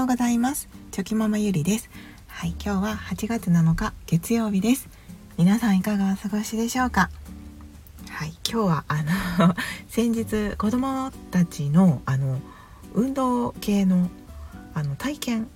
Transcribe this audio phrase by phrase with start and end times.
[0.00, 0.70] ようございます。
[0.92, 1.90] チョキママゆりです。
[2.26, 4.88] はい今日は8月7日月曜日です。
[5.36, 7.10] 皆さんいかがお過ごしでしょうか？
[8.08, 9.02] はい今日はあ
[9.42, 9.54] の
[9.90, 12.40] 先日子供たちのあの
[12.94, 14.08] 運動系の
[14.72, 15.48] あの体験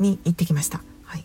[0.00, 0.80] に行ってきました。
[1.04, 1.24] はい。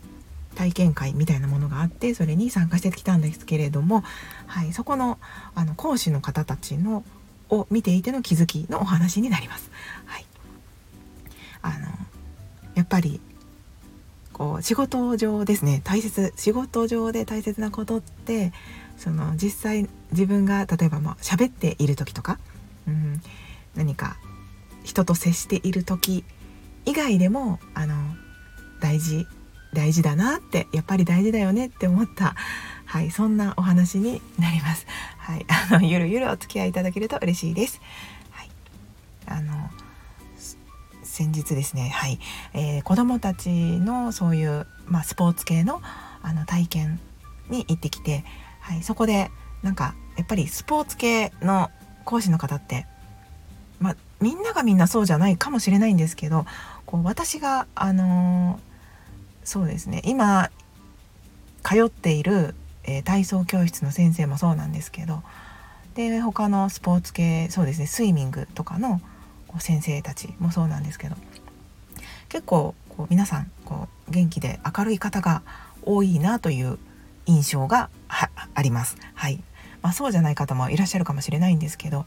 [0.54, 4.04] 体験会みたいなものがあってそれに参加してきたんですけれども、
[4.46, 5.18] はい、そこの
[5.56, 7.04] あの講師の方たちの
[7.50, 9.72] を見ていての気づきのお話になります。
[10.06, 10.26] はい、
[11.64, 11.88] あの
[12.76, 13.20] やっぱり
[14.34, 18.54] こう仕事上ですね大切仕事上で大切なことって
[18.98, 22.40] その実際自分が例えばまあ喋っている時とか、
[22.88, 23.22] うん、
[23.76, 24.18] 何か
[24.84, 26.24] 人と接している時
[26.86, 27.96] 以外でもあの
[28.80, 29.28] 大事
[29.74, 32.36] 大事だなってやっぱり大事だよねって思った、
[32.86, 34.86] はい、そんなお話になります。
[35.18, 37.80] はい、あのゆるゆるお付き合いいただけると嬉しいです。
[38.32, 38.50] はい、
[39.28, 39.70] あの
[41.22, 42.18] 先日ですね、はい。
[42.56, 45.80] えー、子どもたちのそういう、まあ、スポーツ系の
[46.24, 47.00] あの体験
[47.50, 48.26] に行ってきて、
[48.60, 49.30] はい、そこで
[49.62, 51.70] なんかやっぱりスポーツ系の
[52.06, 52.88] 講師の方って、
[53.80, 56.46] まあ、みんながみんなそうじゃないかもしれないんですけど
[56.88, 60.50] こう私が、あのー、そうですね今
[61.64, 65.22] 通っている、えー、体操教室の先生もそうなんですけど
[65.94, 69.02] で他のスポーツ系そうですねスイミングとかの
[69.60, 71.16] 先生たちもそうなんですけど
[72.30, 75.42] 結構こう皆さんこう元気で明るい方が
[75.84, 76.78] 多いなという
[77.26, 77.90] 印象が
[78.54, 78.98] あります。
[79.14, 79.44] はい。
[79.82, 82.06] まあ、そうじゃない方もいらっしゃるかもしれないんですけど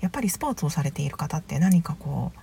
[0.00, 2.38] やっぱりスポーツをされている方って何かこう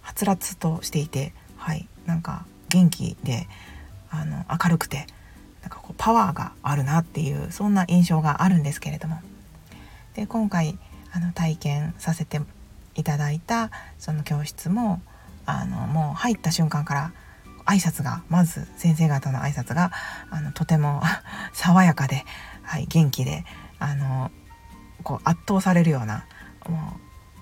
[0.00, 3.46] はつらつとしていて、はい、なんか元気で
[4.10, 5.06] あの明るくて
[5.60, 9.20] なんかこうパワーがあるなっていうそんな印象があるんですけれども。
[10.14, 10.78] で今回
[11.12, 12.40] あの体験させて
[12.94, 15.00] いただいたその教室も
[15.46, 17.12] あのもう入った瞬間から
[17.64, 19.92] 挨拶がまず先生方の挨拶が
[20.30, 21.02] あのとても
[21.52, 22.24] 爽やかで、
[22.62, 23.44] はい、元気で
[23.78, 24.30] あの
[25.02, 26.24] こう圧倒されるような
[26.68, 27.00] もう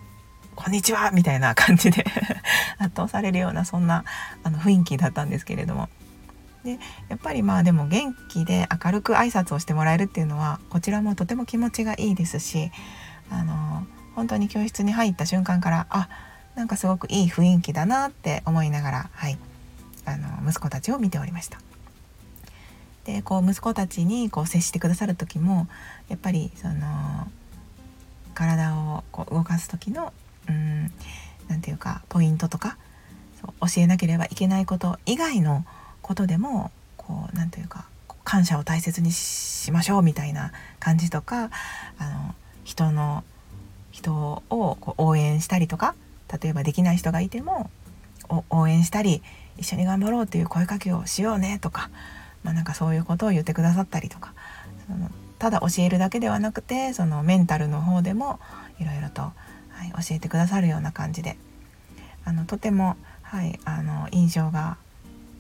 [0.57, 2.05] 「こんにちは!」みたいな感じで
[2.79, 4.05] 圧倒されるようなそんな
[4.43, 5.89] あの雰囲気だったんですけれども
[6.65, 6.79] で
[7.09, 12.71] やっぱりまあでも元気で明るく挨拶をしてもらえるっていうのはこちらもとても気持ちがいいですし
[13.31, 13.87] あの
[14.21, 16.07] 本当に教室に入った瞬間からあ
[16.55, 19.39] なんかすごくいい雰囲気だなって思いながら、はい、
[20.05, 21.59] あの息子たちを見ておりました。
[23.05, 25.69] でこう息子たちにこう接してくださる時も
[26.11, 27.29] やっぱりその
[28.35, 30.13] 体をこう動かす時の
[30.51, 30.93] うん
[31.49, 32.77] 何て言うかポイントとか
[33.41, 35.65] そう教えなければいけないこと以外の
[36.03, 37.87] ことでもこう何て言うか
[38.25, 41.51] 感謝を大切にしましょうみたいな感じとか
[41.99, 43.25] あの人の
[43.91, 44.43] 人を
[44.81, 45.95] こう応援したりとか
[46.41, 47.71] 例えばできない人がいても
[48.51, 49.23] 応援したり
[49.59, 51.91] 一緒に頑張ろうという声かけをしようねとか,、
[52.45, 54.33] まあ、なんかそういうことを言ってくださったりとか
[54.87, 58.39] そのただ教えるだけではなくてそのメンタルの方でも
[58.79, 59.33] いろいろと、は
[59.85, 61.37] い、教えてくださるような感じで
[62.25, 64.77] あのとても、はい、あの印象が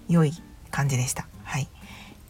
[0.09, 0.33] 良い
[0.71, 1.27] 感じでした。
[1.44, 1.69] はい、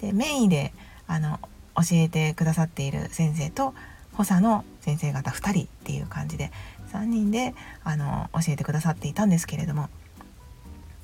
[0.00, 0.72] でメインで
[1.06, 1.38] あの
[1.76, 3.74] 教えてくださっている先生と
[4.20, 6.52] 補佐の先生方2人っていう感じで
[6.92, 7.54] 3人で
[7.84, 9.88] あの教えてくださっていたんですけれども、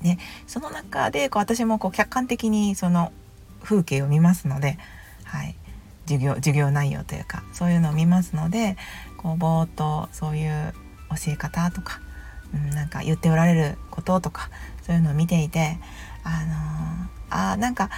[0.01, 3.11] ね、その中でこう私もこう客観的にその
[3.63, 4.77] 風景を見ますので、
[5.23, 5.55] はい、
[6.05, 8.77] 授業授業内容というかそういうのを見ますので
[9.17, 10.73] こうぼーっとそういう
[11.09, 11.99] 教え方とか、
[12.53, 14.51] うん、なんか言っておられることとか
[14.83, 15.79] そういうのを見ていて
[16.23, 17.89] あのー、あなんか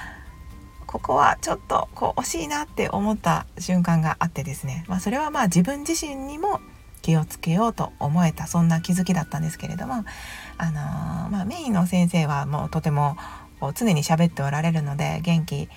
[0.90, 6.60] ここはちょっとこう惜しいなって思った瞬間があってですね、まあ、それはまあ自分自身にも
[7.04, 10.04] 気をつけようと思えたそんな気づきだったんですけれども、
[10.58, 13.18] あのー、まあ、メインの先生はもうとても
[13.60, 15.70] こう常に喋っておられるので元気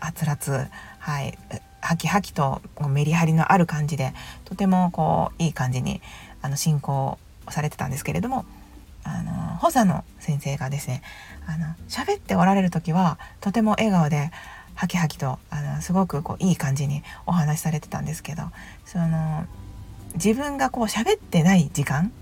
[0.00, 0.66] あつらつ、
[0.98, 1.38] はい、
[1.80, 4.12] ハキハキとメリハリのある感じで
[4.44, 6.02] とてもこういい感じに
[6.42, 7.16] あの進行
[7.48, 8.44] されてたんですけれども
[9.08, 11.02] あの補佐の先生がですね
[11.46, 14.30] あの喋っておられる時はとても笑顔で
[14.74, 18.42] ハキハキとあのすごくこういい感じにお話しされてたんですけど
[18.84, 19.46] その
[20.14, 22.12] 自分がこう喋ってない時間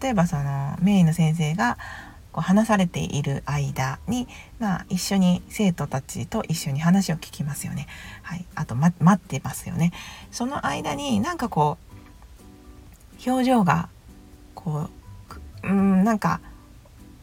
[0.00, 1.76] 例えばそのメインの先生が
[2.32, 4.28] こう話されている間に、
[4.58, 7.86] まあ、一緒に生徒たちと一緒に話を聞きますよね。
[8.22, 9.92] はい、あと、ま、待ってますよね。
[10.30, 11.78] その間になんかこ
[13.26, 13.88] う表情が
[14.54, 14.97] こう
[15.64, 16.40] うんなんか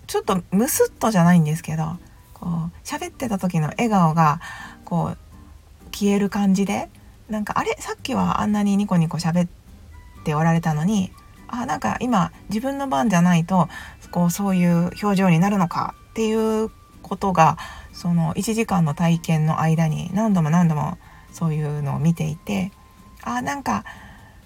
[0.08, 1.98] ちょっとムスッとじゃないんですけど
[2.34, 4.40] こう喋ってた時の笑顔が
[4.84, 5.18] こう
[5.92, 6.90] 消える感じで
[7.30, 7.76] なんかあれ？
[7.80, 9.50] さっきはあんなにニコニコ喋っ
[10.24, 11.12] ておられたのに
[11.48, 13.68] あなんか今自分の番じゃないと
[14.12, 16.70] こうそういう表情になるのかっていう
[17.02, 17.58] ことが
[17.94, 20.98] その1時間の体験の間に何度も何度も
[21.32, 22.72] そういうのを見ていて
[23.24, 23.84] あなんか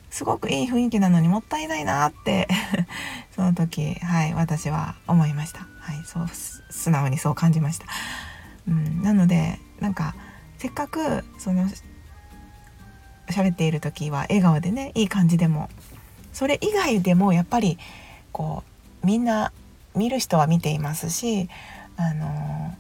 [0.10, 2.48] すごくいい雰囲気なのにもったいないなって
[3.36, 5.68] その時はい私は思いました。
[5.80, 6.28] はいそう
[6.70, 7.86] 素直にそう感じました、
[8.68, 10.14] うん、なのでなんか
[10.60, 11.68] せっかくその
[13.28, 15.70] 喋っている時は笑顔でねいい感じでも
[16.32, 17.80] それ以外でもやっぱり
[18.32, 18.64] こ
[19.04, 19.52] うみんな
[19.96, 21.50] 見る人は見ていますし
[21.98, 22.76] あの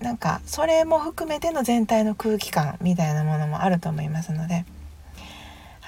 [0.00, 4.64] なんかそれも含めての全体の空気感みたいなものもあると思いますので、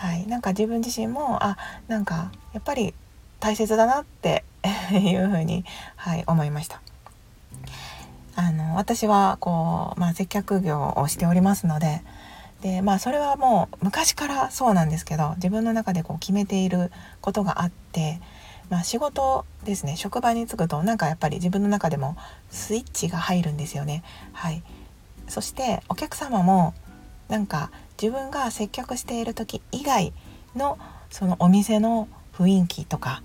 [0.00, 2.94] はい、なんか自分自身もあなんかやっぱり
[3.38, 4.44] 大切だなって
[4.97, 6.81] いうふうに、はい、思いました。
[8.35, 12.00] あの私はこう、まあ、接客業をしておりますので
[12.62, 18.23] でまあそれはもう昔からそうなんですけど自分の中でこう決めていることがあって、
[18.70, 22.17] まあ、仕事ですね職場に就くとなんかやっぱり自分の中でも
[22.50, 24.03] スイッチが入るんですよね。
[24.32, 24.62] はい、
[25.29, 26.73] そしてお客様も
[27.29, 27.70] なんか
[28.00, 30.12] 自分が接客している時以外
[30.56, 30.79] の
[31.11, 33.23] そのお店の雰囲気とか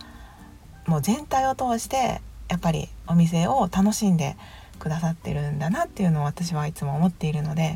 [0.86, 4.36] もう全体を通してやっぱりお店を楽しんで
[4.80, 7.76] くださってるんだなっていうのを私はいつも思っているので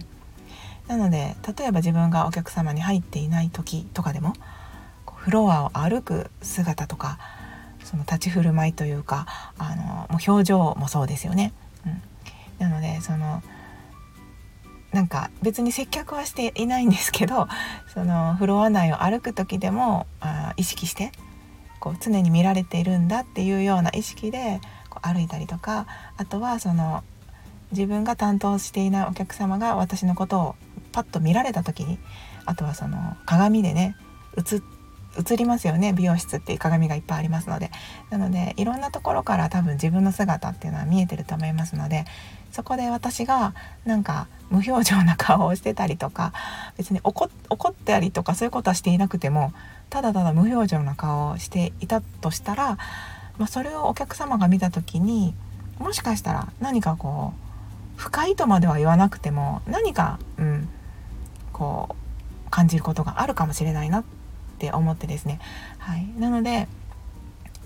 [0.88, 4.34] なので例えば自分がお客様に入っていない時とかでも
[5.16, 7.18] フロアを歩く姿とか
[7.84, 9.26] その立ち振る舞いというか
[9.58, 11.54] あのもう表情もそうですよね。
[11.86, 12.02] うん、
[12.60, 13.42] なのでその
[14.92, 17.48] なんか別に接客はしていないんですけど
[17.94, 21.12] そのフロア内を歩く時でもあ意識して
[21.80, 24.60] こう常に見られているんだっていうような意識で
[24.90, 25.86] こう歩いたりとか
[26.18, 27.04] あとはその
[27.72, 30.56] 自分が担当していないお客様が私のことを
[30.92, 32.00] パッと見られた時に
[32.46, 33.96] あとはその鏡でね
[34.38, 34.62] 映
[35.18, 37.72] 映りますよね美容室っていう鏡がいっぱいありますので。
[38.10, 42.06] なのでいろんなところから多分自分の姿っていうのは見えてると思いますので
[42.52, 43.54] そこで私が
[43.86, 46.34] なんか無表情な顔をしてたりとか
[46.78, 47.30] 別に怒
[47.70, 49.54] ったりとかそういうことはしていなくても
[49.90, 52.78] ただただ無表情な顔をしていたとしたら、
[53.38, 55.34] まあ、それをお客様が見た時に
[55.78, 57.34] もしかしたら何かこ
[57.98, 60.70] う深いとまでは言わなくても何か、うん、
[61.54, 61.96] こ
[62.48, 64.04] う感じることがあるかもしれないなっ
[64.58, 65.40] て思ってですね、
[65.78, 66.68] はい、なので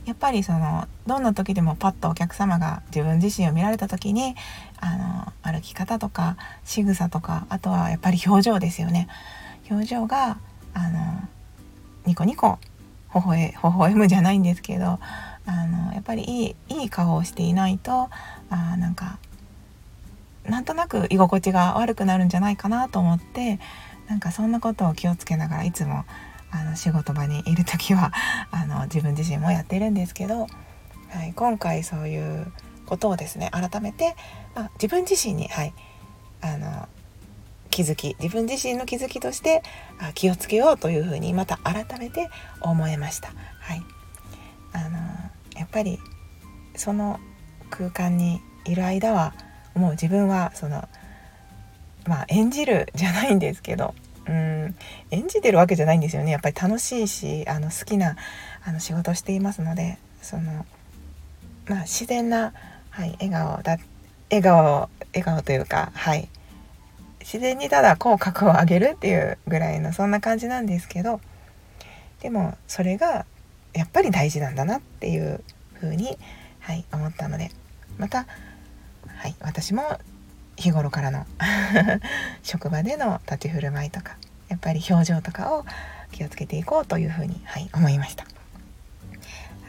[0.06, 4.36] やっぱりそのどんな時でもパッとお客様が自分自身を見られた時に
[4.80, 9.08] あの歩き方とか仕草とかあとはやっぱり表情ですよね。
[9.70, 10.38] 表情が
[10.74, 11.28] あの
[12.06, 12.60] ニコニコ
[13.16, 15.00] 微笑微笑むじゃないんですけど
[15.46, 18.10] あのやっぱりいいいい顔をしていないと
[18.50, 19.20] あなんか
[20.46, 23.60] なんとなく居心地が悪くなるんじゃないかなと思って
[24.08, 26.04] なんかそんなことを気をつけながらいつも
[26.54, 28.12] あの仕事場にいる時は
[28.52, 30.48] あの自分自身もやってるんですけど、
[31.10, 32.52] はい、今回そういう
[32.86, 34.16] ことをですね改めて、
[34.56, 35.74] まあ、自分自身に、はい、
[36.42, 36.88] あの
[37.72, 39.64] 気づき自分自身の気づきとして
[40.00, 42.30] あ気をつけようというふうにまた改めて
[42.62, 43.30] 思いました。
[43.60, 43.82] はい、
[44.74, 45.00] あの
[45.56, 46.00] やっぱり
[46.76, 47.20] その
[47.72, 49.34] 空間にいる間は
[49.74, 50.88] もう自分はその
[52.06, 53.96] まあ演じるじゃないんですけど
[54.28, 54.76] うん。
[55.12, 56.32] 演じてるわけじゃないんですよね。
[56.32, 58.16] やっぱり楽しいしあの好きな
[58.66, 60.66] あの仕事をしていますのでその
[61.68, 62.54] まあ自然な、
[62.90, 63.78] はい、笑顔だ
[64.30, 66.30] 笑顔笑顔というかはい。
[67.20, 71.22] 自然にただ口角を上げるっていうぐらいのそんな感じなんですけど
[72.20, 73.26] でもそれが
[73.74, 75.42] やっぱり大事なんだなっていう
[75.76, 76.18] ふうに、
[76.60, 77.50] はい、思ったので
[77.98, 78.26] また
[79.24, 79.84] はい、私も
[80.58, 81.26] 日頃からの
[82.44, 84.18] 職場での立ち振る舞いとか
[84.50, 85.66] やっぱり表情とかを
[86.12, 88.30] 気をつけていこうというふうに、はい、思いました、は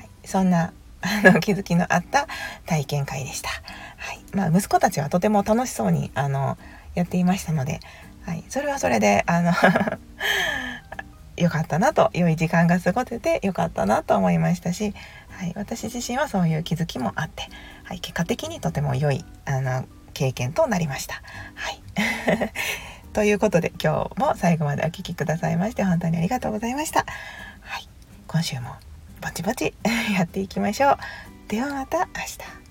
[0.03, 2.29] い、そんなあの気づきのあった
[2.67, 6.59] 体験会でした、はいまあ、息子たちはとても楽しそうにあの
[6.95, 7.81] やっていましたので、
[8.25, 9.53] はい、それはそれであの
[11.37, 14.95] 良かったなと良い時間が過ごせて良かったなと思いましたし、
[15.31, 17.49] はい、私自身はそういう気づきもあって
[17.85, 21.23] はい、結果的にとても良いあの経験となりました。
[21.55, 21.83] はい、
[23.13, 27.05] ということで今日も最後までお聴きくださいまして本当にありがとうございました。
[27.61, 27.89] はい、
[28.27, 28.71] 今週も
[29.21, 29.75] ぼちぼち
[30.17, 30.99] やっていきましょう。
[31.49, 32.64] ではまた明日。